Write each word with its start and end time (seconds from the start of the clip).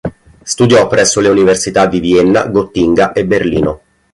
Studiò 0.41 0.87
presso 0.87 1.19
le 1.19 1.29
Università 1.29 1.85
di 1.85 1.99
Vienna, 1.99 2.47
Gottinga 2.47 3.11
e 3.13 3.23
Berlino. 3.23 3.81